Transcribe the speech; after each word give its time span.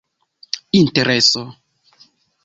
intereso 0.79 1.43